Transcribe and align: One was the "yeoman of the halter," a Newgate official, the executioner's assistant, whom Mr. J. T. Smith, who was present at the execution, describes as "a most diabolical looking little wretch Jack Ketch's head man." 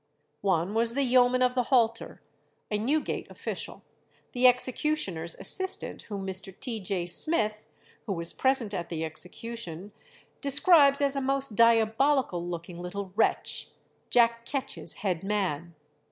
One 0.41 0.73
was 0.73 0.95
the 0.95 1.03
"yeoman 1.03 1.43
of 1.43 1.53
the 1.53 1.65
halter," 1.65 2.23
a 2.71 2.79
Newgate 2.79 3.29
official, 3.29 3.83
the 4.31 4.47
executioner's 4.47 5.35
assistant, 5.35 6.01
whom 6.09 6.25
Mr. 6.25 6.51
J. 6.59 6.79
T. 6.81 7.05
Smith, 7.05 7.57
who 8.07 8.13
was 8.13 8.33
present 8.33 8.73
at 8.73 8.89
the 8.89 9.05
execution, 9.05 9.91
describes 10.41 11.01
as 11.01 11.15
"a 11.15 11.21
most 11.21 11.55
diabolical 11.55 12.43
looking 12.43 12.81
little 12.81 13.13
wretch 13.15 13.69
Jack 14.09 14.43
Ketch's 14.43 14.93
head 15.05 15.23
man." 15.23 15.75